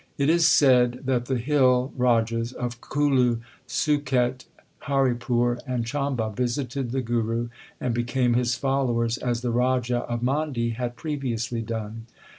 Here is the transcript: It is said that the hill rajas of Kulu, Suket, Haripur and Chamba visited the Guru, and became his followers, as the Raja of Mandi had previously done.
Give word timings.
It 0.17 0.31
is 0.31 0.47
said 0.47 1.01
that 1.05 1.25
the 1.27 1.37
hill 1.37 1.93
rajas 1.95 2.53
of 2.53 2.81
Kulu, 2.81 3.37
Suket, 3.67 4.45
Haripur 4.87 5.59
and 5.67 5.85
Chamba 5.85 6.35
visited 6.35 6.89
the 6.89 7.03
Guru, 7.03 7.49
and 7.79 7.93
became 7.93 8.33
his 8.33 8.55
followers, 8.55 9.19
as 9.19 9.41
the 9.41 9.51
Raja 9.51 9.97
of 9.99 10.23
Mandi 10.23 10.71
had 10.71 10.95
previously 10.95 11.61
done. 11.61 12.07